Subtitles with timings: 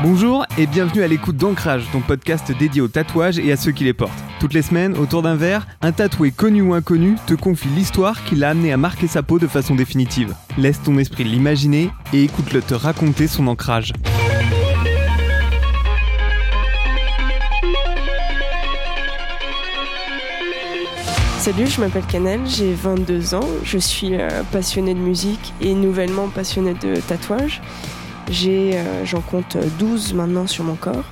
[0.00, 3.82] Bonjour et bienvenue à l'écoute d'Ancrage, ton podcast dédié aux tatouages et à ceux qui
[3.82, 4.22] les portent.
[4.38, 8.36] Toutes les semaines, autour d'un verre, un tatoué connu ou inconnu te confie l'histoire qui
[8.36, 10.36] l'a amené à marquer sa peau de façon définitive.
[10.56, 13.92] Laisse ton esprit l'imaginer et écoute-le te raconter son ancrage.
[21.40, 26.28] Salut, je m'appelle Canel, j'ai 22 ans, je suis euh, passionnée de musique et nouvellement
[26.28, 27.60] passionnée de tatouage.
[28.30, 31.04] Euh, j'en compte 12 maintenant sur mon corps.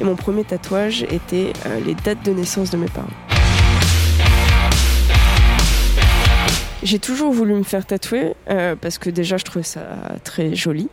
[0.00, 3.06] Et mon premier tatouage était euh, les dates de naissance de mes parents.
[6.82, 8.34] J'ai toujours voulu me faire tatouer
[8.80, 9.80] parce que déjà je trouvais ça
[10.22, 10.88] très joli.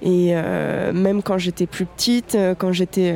[0.00, 3.14] Et même quand j'étais plus petite, quand j'étais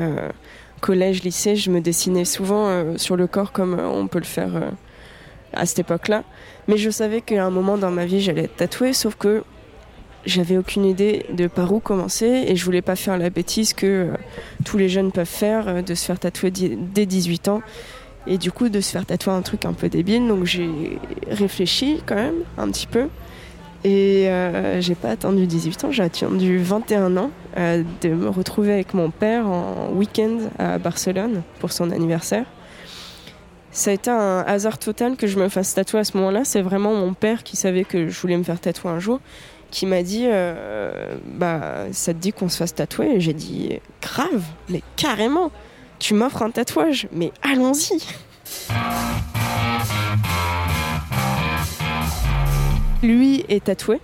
[0.82, 4.50] collège, lycée, je me dessinais souvent sur le corps comme on peut le faire
[5.54, 6.24] à cette époque-là.
[6.68, 9.42] Mais je savais qu'à un moment dans ma vie, j'allais être tatouée, sauf que
[10.26, 13.86] j'avais aucune idée de par où commencer et je voulais pas faire la bêtise que
[13.86, 14.16] euh,
[14.64, 17.62] tous les jeunes peuvent faire, euh, de se faire tatouer dès 18 ans
[18.26, 20.26] et du coup de se faire tatouer un truc un peu débile.
[20.26, 23.08] Donc j'ai réfléchi quand même un petit peu
[23.84, 28.94] et euh, j'ai pas attendu 18 ans, j'ai attendu 21 ans de me retrouver avec
[28.94, 32.46] mon père en week-end à Barcelone pour son anniversaire
[33.74, 36.44] ça a été un hasard total que je me fasse tatouer à ce moment-là.
[36.44, 39.18] C'est vraiment mon père qui savait que je voulais me faire tatouer un jour,
[39.72, 43.18] qui m'a dit euh, Bah, ça te dit qu'on se fasse tatouer?
[43.18, 45.50] J'ai dit Grave, mais carrément
[45.98, 47.98] Tu m'offres un tatouage, mais allons-y
[53.02, 54.00] Lui est tatoué.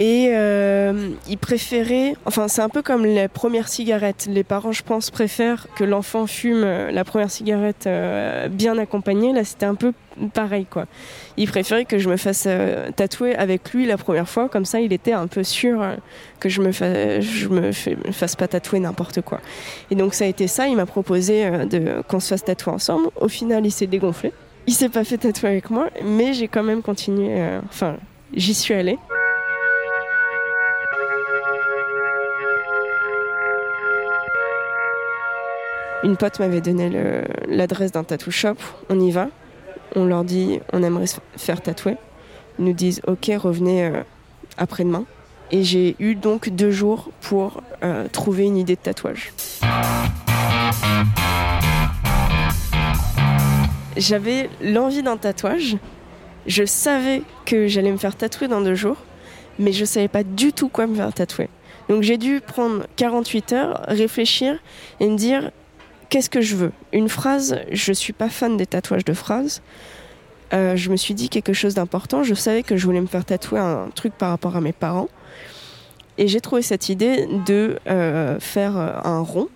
[0.00, 4.26] Et euh, il préférait, enfin c'est un peu comme les premières cigarettes.
[4.30, 9.34] Les parents, je pense, préfèrent que l'enfant fume euh, la première cigarette euh, bien accompagnée.
[9.34, 9.92] Là, c'était un peu
[10.32, 10.86] pareil, quoi.
[11.36, 12.48] Il préférait que je me fasse
[12.96, 15.84] tatouer avec lui la première fois, comme ça, il était un peu sûr
[16.38, 16.70] que je me,
[17.50, 17.72] me,
[18.12, 19.40] fasse pas tatouer n'importe quoi.
[19.90, 20.66] Et donc ça a été ça.
[20.66, 21.46] Il m'a proposé
[22.08, 23.08] qu'on se fasse tatouer ensemble.
[23.20, 24.32] Au final, il s'est dégonflé.
[24.66, 27.38] Il s'est pas fait tatouer avec moi, mais j'ai quand même continué.
[27.68, 27.96] Enfin,
[28.34, 28.98] j'y suis allée.
[36.02, 36.90] Une pote m'avait donné
[37.46, 38.54] l'adresse d'un tattoo shop.
[38.88, 39.28] On y va.
[39.94, 41.96] On leur dit on aimerait se faire tatouer.
[42.58, 44.02] Ils nous disent ok, revenez euh,
[44.56, 45.04] après-demain.
[45.50, 49.32] Et j'ai eu donc deux jours pour euh, trouver une idée de tatouage.
[53.96, 55.76] J'avais l'envie d'un tatouage.
[56.46, 58.96] Je savais que j'allais me faire tatouer dans deux jours,
[59.58, 61.50] mais je savais pas du tout quoi me faire tatouer.
[61.90, 64.56] Donc j'ai dû prendre 48 heures, réfléchir
[65.00, 65.50] et me dire
[66.10, 66.72] qu'est-ce que je veux?
[66.92, 69.62] Une phrase, je suis pas fan des tatouages de phrases.
[70.52, 72.22] Euh, je me suis dit quelque chose d'important.
[72.24, 75.08] Je savais que je voulais me faire tatouer un truc par rapport à mes parents.
[76.18, 79.48] Et j'ai trouvé cette idée de euh, faire euh, un rond.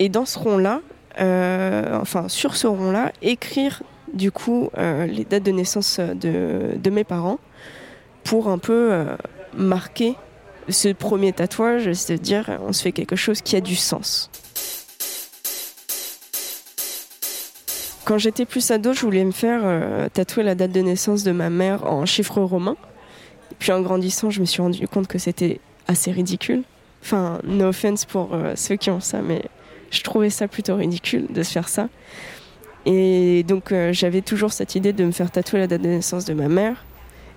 [0.00, 0.80] Et dans ce rond-là,
[1.18, 7.38] enfin sur ce rond-là, écrire du coup les dates de naissance de, de, mes parents
[8.24, 9.04] pour un peu
[9.54, 10.16] marquer
[10.70, 14.30] ce premier tatouage, c'est-à-dire on se fait quelque chose qui a du sens.
[18.04, 21.30] Quand j'étais plus ado, je voulais me faire euh, tatouer la date de naissance de
[21.30, 22.76] ma mère en chiffres romains.
[23.60, 26.64] puis en grandissant, je me suis rendu compte que c'était assez ridicule.
[27.04, 29.42] Enfin, no offense pour euh, ceux qui ont ça, mais
[29.90, 31.88] je trouvais ça plutôt ridicule de se faire ça.
[32.86, 36.24] Et donc euh, j'avais toujours cette idée de me faire tatouer la date de naissance
[36.24, 36.84] de ma mère.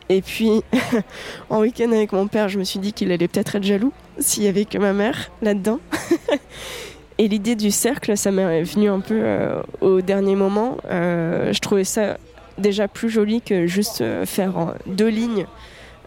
[0.09, 0.62] Et puis
[1.50, 4.44] en week-end avec mon père, je me suis dit qu'il allait peut-être être jaloux s'il
[4.44, 5.80] y avait que ma mère là-dedans.
[7.18, 10.78] Et l'idée du cercle, ça m'est venu un peu euh, au dernier moment.
[10.90, 12.18] Euh, je trouvais ça
[12.58, 15.46] déjà plus joli que juste euh, faire deux lignes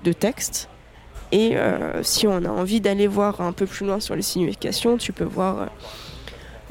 [0.05, 0.69] de texte.
[1.31, 1.57] Et
[2.01, 5.25] si on a envie d'aller voir un peu plus loin sur les significations, tu peux
[5.25, 5.69] voir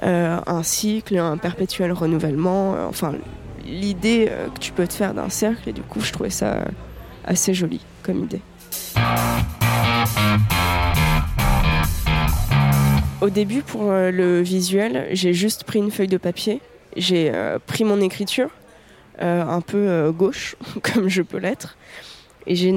[0.02, 2.75] un cycle, un perpétuel renouvellement.
[2.90, 3.14] enfin,
[3.68, 5.69] l'idée que tu peux te faire d'un cercle.
[5.69, 6.66] Et du coup, je trouvais ça
[7.24, 8.42] assez joli comme idée.
[13.19, 16.62] Au début, pour euh, le visuel, j'ai juste pris une feuille de papier,
[16.96, 18.50] j'ai euh, pris mon écriture,
[19.24, 21.78] euh, un peu gauche, comme je peux l'être,
[22.46, 22.75] et j'ai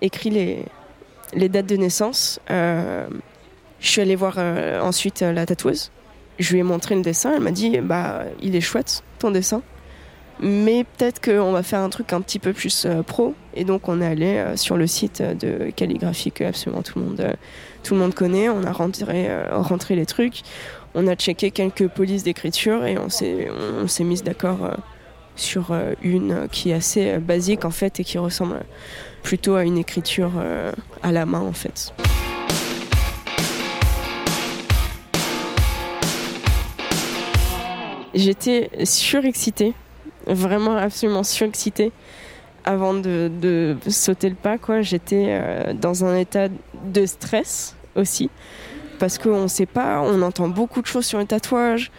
[0.00, 2.38] écrit les, dates de naissance.
[2.48, 3.08] je
[3.80, 4.38] suis allée voir
[4.84, 5.90] ensuite la tatoueuse.
[6.38, 9.62] Je lui ai montré le dessin, elle m'a dit bah il est chouette ton dessin
[10.42, 13.34] mais peut-être qu'on va faire un truc un petit peu plus euh, pro.
[13.54, 16.98] Et donc on est allé euh, sur le site euh, de calligraphie que absolument tout
[16.98, 17.36] le monde,
[17.84, 18.48] tout le monde connaît.
[18.48, 20.42] On a rentré, les trucs,
[20.94, 23.48] on a checké quelques polices d'écriture et on s'est,
[23.80, 24.76] on s'est mis d'accord
[25.36, 28.60] sur une qui est assez basique en fait et qui ressemble
[29.22, 30.32] plutôt à une écriture
[31.02, 31.94] à la main en fait.
[38.14, 39.72] J'étais surexcitée
[40.26, 41.92] vraiment absolument surexcitée
[42.64, 44.58] avant de, sauter le pas.
[44.58, 44.82] Quoi.
[44.82, 46.48] J'étais euh, dans un état
[46.84, 48.30] de stress aussi,
[48.98, 51.90] parce qu'on ne sait pas, on entend beaucoup de choses sur le tatouage,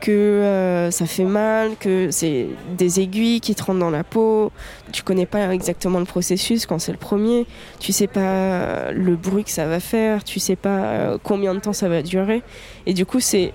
[0.00, 2.46] que euh, ça fait mal, que c'est
[2.76, 4.52] des aiguilles qui te rentrent dans la peau.
[4.92, 7.46] Tu connais pas exactement le processus quand c'est le premier.
[7.80, 10.22] Tu sais pas le bruit que ça va faire.
[10.22, 12.42] Tu sais pas euh, combien de temps ça va durer.
[12.86, 13.52] Et du coup, c'est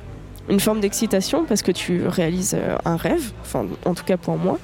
[0.49, 3.31] une forme d'excitation parce que tu réalises euh, un rêve,
[3.85, 4.59] en tout cas pour moi,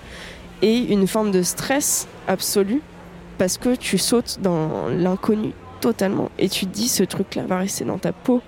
[0.62, 2.82] et une forme de stress absolu
[3.38, 7.86] parce que tu sautes dans l'inconnu totalement et tu te dis ce truc-là va rester
[7.86, 8.42] dans ta peau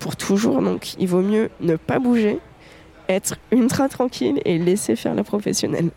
[0.00, 0.60] pour toujours.
[0.62, 2.40] Donc il vaut mieux ne pas bouger
[3.08, 5.90] être ultra tranquille et laisser faire la professionnelle.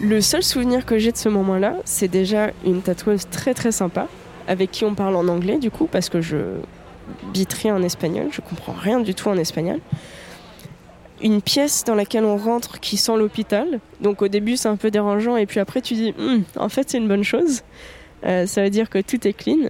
[0.00, 4.08] Le seul souvenir que j'ai de ce moment-là, c'est déjà une tatoueuse très très sympa,
[4.48, 6.36] avec qui on parle en anglais du coup, parce que je
[7.32, 9.80] bite rien en espagnol, je comprends rien du tout en espagnol.
[11.22, 14.90] Une pièce dans laquelle on rentre qui sent l'hôpital, donc au début c'est un peu
[14.90, 17.62] dérangeant, et puis après tu dis, hum, en fait c'est une bonne chose,
[18.24, 19.68] euh, ça veut dire que tout est clean,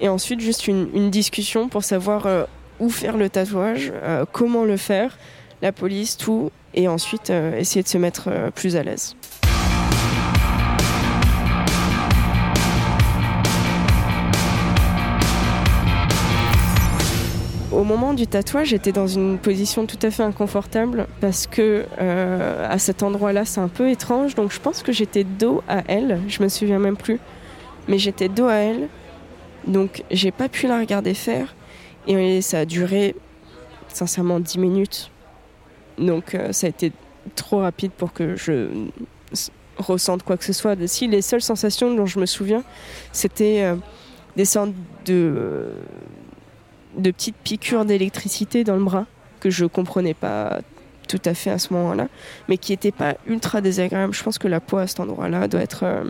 [0.00, 2.44] et ensuite, juste une, discussion pour savoir euh,
[2.80, 5.16] où faire le tatouage, euh, comment le faire,
[5.62, 6.50] la police, tout.
[6.74, 9.16] Et ensuite, essayer de se mettre plus à l'aise.
[17.76, 22.78] Au moment du tatouage, j'étais dans une position tout à fait inconfortable parce que à
[22.78, 24.34] cet endroit-là, c'est un peu étrange.
[24.34, 26.20] Donc je pense que j'étais dos à elle.
[26.26, 27.20] Je me souviens même plus,
[27.86, 28.88] mais j'étais dos à elle
[29.66, 31.54] donc j'ai pas pu la regarder faire
[32.06, 33.14] et ça a duré
[33.88, 35.10] sincèrement 10 minutes.
[35.98, 36.92] Donc euh, ça a été
[37.34, 38.68] trop rapide pour que je
[39.76, 40.76] ressente quoi que ce soit.
[40.86, 42.62] Si les seules sensations dont je me souviens,
[43.12, 43.76] c'était euh,
[44.36, 44.72] des sortes
[45.04, 45.72] de,
[46.96, 49.06] de petites piqûres d'électricité dans le bras
[49.40, 50.60] que je comprenais pas
[51.08, 52.08] tout à fait à ce moment-là,
[52.48, 54.12] mais qui n'étaient pas ultra désagréables.
[54.12, 56.04] Je pense que la peau à cet endroit-là doit être euh,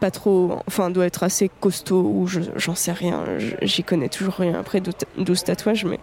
[0.00, 3.24] pas trop, enfin doit être assez costaud ou j'en sais rien,
[3.62, 6.00] j'y connais toujours rien après 12 tatouages, mais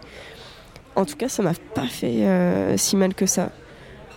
[0.94, 3.50] en tout cas ça m'a pas fait euh, si mal que ça.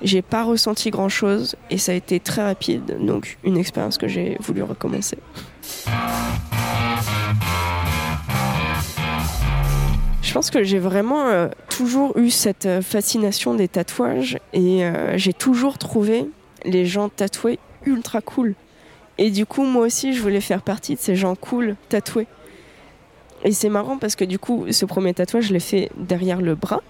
[0.04, 4.08] J'ai pas ressenti grand chose et ça a été très rapide, donc une expérience que
[4.08, 5.18] j'ai voulu recommencer.
[10.32, 14.82] Je pense que j'ai vraiment euh, toujours eu cette euh, fascination des tatouages et
[15.16, 16.26] j'ai toujours trouvé
[16.64, 18.56] les gens tatoués ultra cool.
[19.18, 22.28] Et du coup, moi aussi, je voulais faire partie de ces gens cool, tatoués.
[23.44, 26.56] Et c'est marrant parce que du coup, ce premier tatouage, je l'ai fait derrière le
[26.56, 26.82] bras.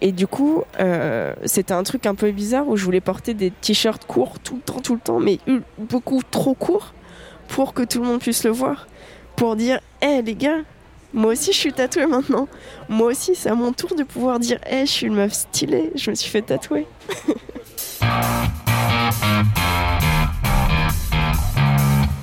[0.00, 3.52] Et du coup, euh, c'était un truc un peu bizarre où je voulais porter des
[3.52, 5.38] t-shirts courts tout le temps, tout le temps, mais
[5.78, 6.92] beaucoup trop courts
[7.46, 8.88] pour que tout le monde puisse le voir.
[9.36, 10.58] Pour dire, hé les gars,
[11.12, 12.48] moi aussi je suis tatouée maintenant.
[12.88, 15.92] Moi aussi, c'est à mon tour de pouvoir dire, hé, je suis une meuf stylée,
[15.94, 16.86] je me suis fait tatouer.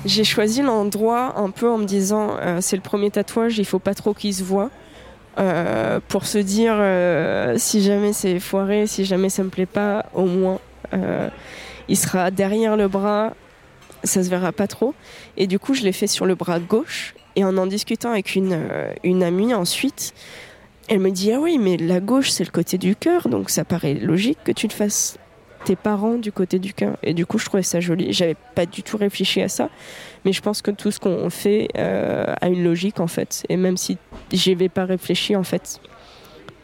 [0.04, 3.78] J'ai choisi l'endroit un peu en me disant euh, c'est le premier tatouage, il faut
[3.78, 4.70] pas trop qu'il se voit.
[5.38, 10.06] Euh, pour se dire euh, si jamais c'est foiré, si jamais ça me plaît pas,
[10.14, 10.58] au moins
[11.88, 13.34] il sera derrière le bras,
[14.04, 14.94] ça se verra pas trop.
[15.36, 17.14] Et du coup, je l'ai fait sur le bras gauche.
[17.38, 18.58] Et en en discutant avec une,
[19.04, 20.12] une amie ensuite,
[20.88, 23.64] elle me dit ah oui, mais la gauche c'est le côté du cœur, donc ça
[23.64, 25.18] paraît logique que tu le fasses
[25.64, 26.96] tes parents du côté du cœur.
[27.04, 28.12] Et du coup, je trouvais ça joli.
[28.12, 29.68] J'avais pas du tout réfléchi à ça,
[30.24, 33.44] mais je pense que tout ce qu'on fait euh, a une logique en fait.
[33.48, 33.98] Et même si
[34.32, 35.80] j'y avais pas réfléchi, en fait,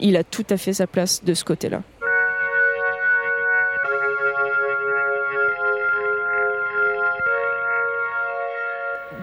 [0.00, 1.82] il a tout à fait sa place de ce côté-là.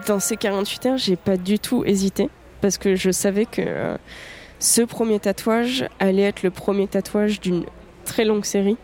[0.06, 2.28] Dans ces 48 heures, j'ai pas du tout hésité
[2.60, 3.96] parce que je savais que euh,
[4.58, 7.64] ce premier tatouage allait être le premier tatouage d'une
[8.04, 8.76] très longue série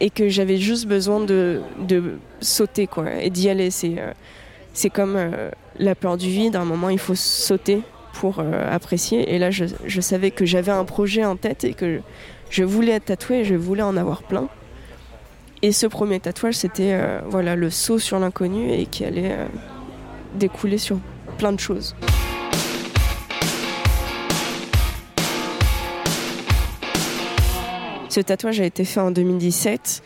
[0.00, 3.70] et que j'avais juste besoin de, de sauter quoi et d'y aller.
[3.70, 4.12] C'est euh,
[4.72, 7.82] c'est comme euh, la peur du vide à un moment il faut sauter
[8.12, 12.00] pour apprécier et là je, je savais que j'avais un projet en tête et que
[12.50, 14.48] je voulais être tatoué et je voulais en avoir plein.
[15.62, 19.36] Et ce premier tatouage c'était voilà le saut sur l'inconnu et qui allait
[20.34, 20.98] découler sur
[21.38, 21.94] plein de choses.
[28.08, 30.02] Ce tatouage a été fait en 2017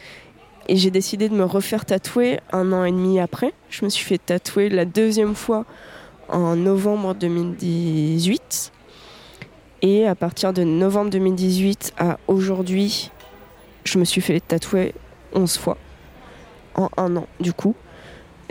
[0.69, 3.55] et j'ai décidé de me refaire tatouer un an et demi après.
[3.71, 5.65] Je me suis fait tatouer la deuxième fois
[6.29, 8.73] en novembre 2018.
[9.83, 13.11] Et à partir de novembre 2018 à aujourd'hui,
[13.85, 14.95] je me suis fait tatouer
[15.35, 15.79] 11 fois
[16.75, 17.75] en un an du coup.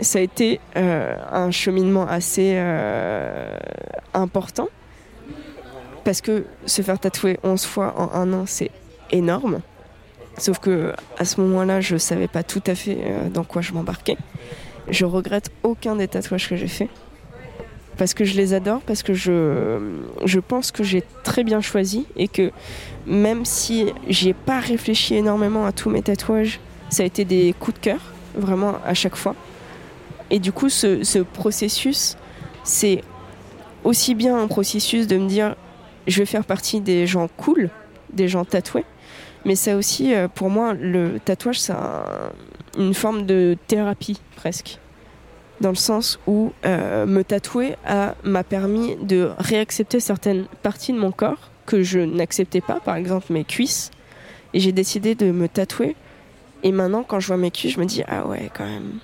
[0.02, 3.56] Ça a été euh, un cheminement assez euh,
[4.14, 4.68] important
[6.04, 8.72] parce que se faire tatouer 11 fois en un an, c'est
[9.12, 9.60] énorme.
[10.38, 13.72] Sauf que à ce moment-là, je savais pas tout à fait euh, dans quoi je
[13.72, 14.16] m'embarquais.
[14.88, 16.88] Je regrette aucun des tatouages que j'ai fait.
[17.96, 19.78] Parce que je les adore, parce que je,
[20.24, 22.50] je pense que j'ai très bien choisi et que
[23.06, 27.54] même si j'y ai pas réfléchi énormément à tous mes tatouages, ça a été des
[27.60, 28.00] coups de cœur,
[28.34, 29.36] vraiment à chaque fois.
[30.32, 32.16] Et du coup, ce, ce processus,
[32.64, 33.02] c'est
[33.84, 35.54] aussi bien un processus de me dire
[36.08, 37.70] je vais faire partie des gens cool,
[38.12, 38.84] des gens tatoués,
[39.44, 41.74] mais ça aussi, euh, pour moi, le tatouage, c'est
[42.78, 44.78] une forme de thérapie presque.
[45.60, 47.76] Dans le sens où euh, me tatouer
[48.24, 53.32] m'a permis de réaccepter certaines parties de mon corps que je n'acceptais pas, par exemple
[53.32, 53.90] mes cuisses.
[54.54, 55.94] Et j'ai décidé de me tatouer.
[56.64, 58.98] Et maintenant, quand je vois mes cuisses, je me dis, ah ouais, quand même,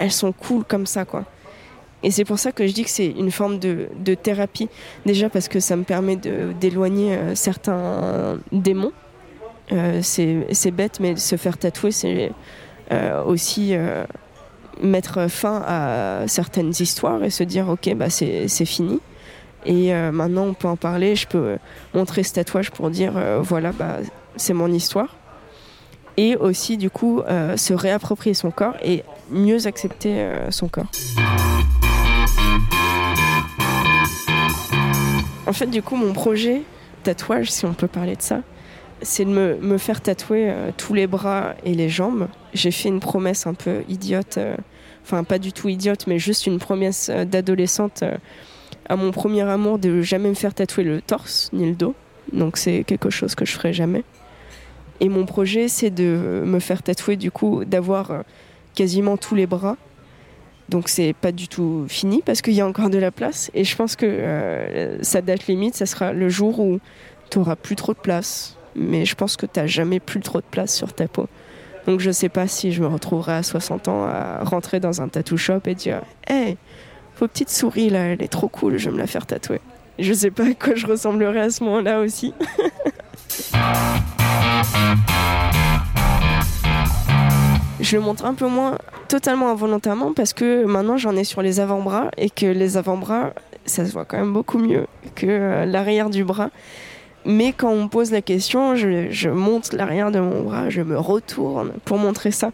[0.00, 1.24] elles sont cool comme ça, quoi.
[2.02, 4.68] Et c'est pour ça que je dis que c'est une forme de, de, thérapie.
[5.06, 8.92] Déjà parce que ça me permet d'éloigner euh, certains démons
[9.72, 12.32] euh, c'est bête, mais se faire tatouer, c'est
[12.90, 14.04] euh, aussi euh,
[14.82, 19.00] mettre fin à certaines histoires et se dire ok, bah c'est fini.
[19.66, 21.14] Et maintenant, on peut en parler.
[21.14, 21.58] Je peux
[21.92, 23.98] montrer ce tatouage pour dire voilà, bah,
[24.36, 25.14] c'est mon histoire.
[26.22, 27.22] Et aussi, du coup,
[27.56, 30.90] se réapproprier son corps et mieux accepter son corps.
[35.46, 36.62] En fait, du coup, mon projet
[37.02, 38.42] tatouage, si on peut parler de ça,
[39.02, 42.28] c'est de me, faire tatouer euh, tous les bras et les jambes.
[42.54, 44.56] J'ai fait une promesse un peu idiote, euh,
[45.02, 48.04] enfin pas du tout idiote, mais juste une promesse euh, d'adolescente
[48.88, 51.94] à mon premier amour de jamais me faire tatouer le torse ni le dos.
[52.32, 54.04] Donc c'est quelque chose que je ferai jamais.
[55.00, 58.24] Et mon projet, c'est de me faire tatouer du coup, d'avoir
[58.74, 59.76] quasiment tous les bras.
[60.68, 63.50] Donc c'est pas du tout fini parce qu'il y a encore de la place.
[63.54, 66.78] Et je pense que sa date limite, ça sera le jour où
[67.30, 70.40] tu auras plus trop de place mais je pense que tu n'as jamais plus trop
[70.40, 71.28] de place sur ta peau.
[71.86, 75.08] Donc je sais pas si je me retrouverai à 60 ans à rentrer dans un
[75.08, 76.56] tattoo shop et dire Hey,
[77.18, 79.60] vos petites souris là, elle est trop cool, je vais me la faire tatouer.
[79.98, 82.32] Je sais pas à quoi je ressemblerai à ce moment-là aussi.
[87.80, 91.60] je le montre un peu moins totalement involontairement parce que maintenant j'en ai sur les
[91.60, 93.32] avant-bras et que les avant-bras
[93.66, 96.50] ça se voit quand même beaucoup mieux que euh, l'arrière du bras.
[97.26, 100.98] Mais quand on me pose la question, je, monte l'arrière de mon bras, je me
[100.98, 102.50] retourne pour montrer ça.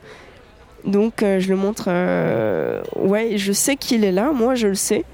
[0.85, 1.85] Donc euh, je le montre.
[1.89, 5.05] Euh, ouais, je sais qu'il est là, moi je le sais.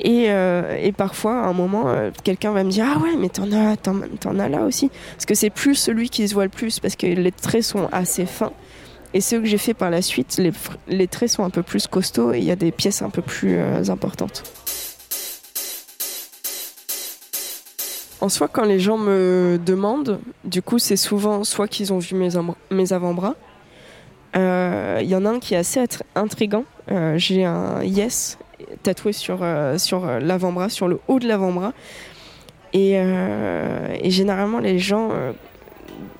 [0.00, 1.86] Et, euh, parfois, à un moment,
[2.24, 4.90] quelqu'un va me dire Ah ouais, mais t'en as, t'en, as là aussi.
[5.12, 7.88] Parce que c'est plus celui qui se voit le plus, parce que les traits sont
[7.92, 8.52] assez fins.
[9.14, 10.40] Et ceux que j'ai fait par la suite,
[10.88, 13.20] les, traits sont un peu plus costauds et il y a des pièces un peu
[13.22, 14.42] plus importantes.
[18.22, 22.14] En soi, quand les gens me demandent, du coup, c'est souvent soit qu'ils ont vu
[22.14, 22.28] mes,
[22.70, 23.34] mes avant-bras.
[24.34, 25.84] Il euh, y en a un qui est assez
[26.14, 26.64] intrigant.
[26.92, 28.38] Euh, j'ai un yes
[28.82, 31.72] tatoué sur, euh, sur l'avant-bras, sur le haut de l'avant-bras.
[32.74, 35.10] Et, et, généralement, les gens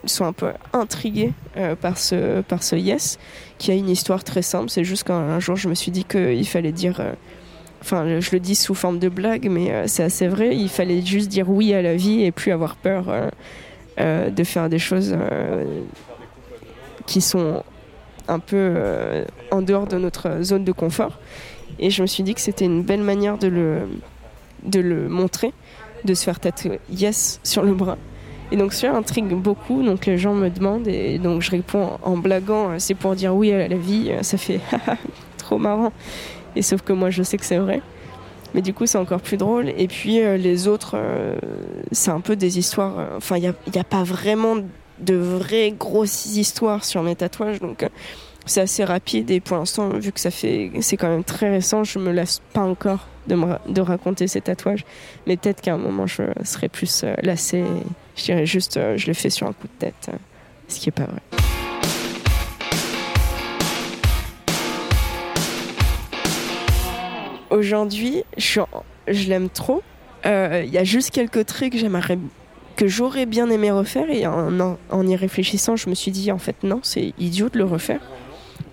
[0.05, 1.33] sont un peu intrigués
[1.81, 3.19] par, ce, par ce yes,
[3.57, 4.69] qui a une histoire très simple.
[4.69, 7.01] C'est juste qu'un jour, je me suis dit qu'il fallait dire
[7.83, 11.03] enfin je le dis sous forme de blague, mais euh, c'est assez vrai, il fallait
[11.03, 13.29] juste dire oui à la vie et plus avoir peur euh,
[14.01, 15.15] euh, de faire des choses
[17.07, 17.63] qui sont
[18.29, 18.75] un peu
[19.51, 21.19] en dehors de notre zone de confort.
[21.79, 23.81] Et je me suis dit que c'était une belle manière de le,
[24.65, 25.53] de le montrer,
[26.05, 27.99] de se faire tatouer yes sur le bras.
[28.51, 32.19] Et donc ça intrigue beaucoup, donc les gens me demandent et donc je réponds en
[32.19, 34.61] blaguant, c'est pour dire oui à la vie, ça fait
[35.39, 35.93] trop marrant.
[36.57, 37.81] Et sauf que moi, je sais que c'est vrai.
[38.55, 39.71] Mais du coup, c'est encore plus drôle.
[39.77, 41.37] Et puis, euh, les autres, euh,
[41.91, 42.99] c'est un peu des histoires.
[42.99, 44.57] Euh, enfin, il n'y a, pas vraiment
[45.03, 47.61] de vraies grosses histoires sur mes tatouages.
[47.61, 47.87] Donc,
[48.47, 49.31] c'est assez rapide.
[49.31, 52.41] Et pour l'instant, vu que ça fait, c'est quand même très récent, je me lasse
[52.53, 53.37] pas encore de,
[53.69, 54.85] de raconter ces tatouages.
[55.27, 57.65] Mais peut-être qu'à un moment, je serai plus lassée.
[58.17, 60.11] Je dirais juste, je le fais sur un coup de tête.
[60.69, 61.21] ce qui est pas vrai.
[67.53, 68.61] aujourd'hui, je,
[69.07, 69.83] je l'aime trop.
[70.25, 72.19] Il euh, y a juste quelques traits que j'aimerais
[72.73, 76.57] que j'aurais bien aimé refaire et en, y réfléchissant, je me suis dit en fait
[76.63, 78.01] non, c'est idiot de le refaire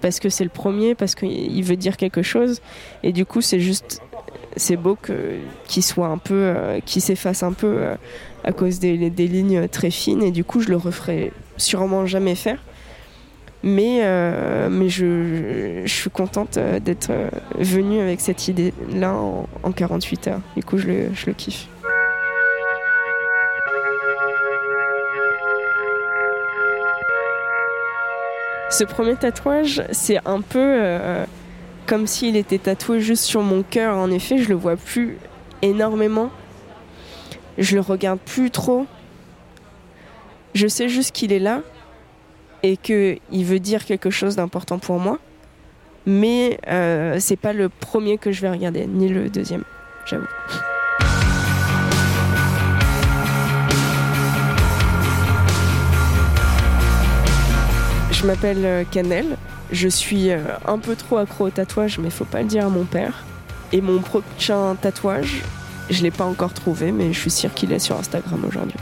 [0.02, 2.62] parce que c'est le premier, parce qu'il veut dire quelque chose
[3.04, 4.02] et du coup c'est juste
[4.56, 4.98] c'est beau
[5.68, 7.96] qu'il soit un peu euh, qu'il s'efface un peu euh,
[8.44, 12.36] à cause des, des, lignes très fines et du coup je le referai sûrement jamais
[12.36, 12.60] faire
[13.64, 17.12] mais, euh, mais je, je, suis contente euh, d'être
[17.58, 20.42] venue avec cette idée-là en, en, 48 heures.
[20.56, 21.68] Du coup, je le, je le kiffe.
[28.70, 31.26] Ce premier tatouage, c'est un peu euh,
[31.88, 33.98] comme s'il était tatoué juste sur mon cœur.
[33.98, 35.18] En effet, je le vois plus
[35.62, 36.30] énormément.
[37.58, 38.86] Je le regarde plus trop.
[40.54, 41.62] Je sais juste qu'il est là
[42.62, 45.18] et qu'il veut dire quelque chose d'important pour moi.
[46.06, 49.64] Mais euh, c'est pas le premier que je vais regarder, ni le deuxième,
[50.06, 50.26] j'avoue.
[58.20, 59.26] Je m'appelle Canel.
[59.32, 59.36] Euh,
[59.72, 62.70] je suis euh, un peu trop accro au tatouage, mais faut pas le dire à
[62.70, 63.24] mon père.
[63.72, 65.42] Et mon prochain tatouage,
[65.90, 68.76] je l'ai pas encore trouvé, mais je suis sûre qu'il est sur Instagram aujourd'hui.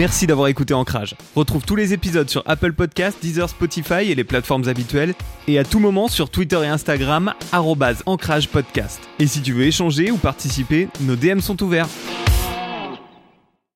[0.00, 1.14] Merci d'avoir écouté Ancrage.
[1.36, 5.12] Retrouve tous les épisodes sur Apple Podcasts, Deezer, Spotify et les plateformes habituelles.
[5.46, 7.34] Et à tout moment sur Twitter et Instagram,
[8.06, 8.98] Ancrage Podcast.
[9.18, 11.86] Et si tu veux échanger ou participer, nos DM sont ouverts.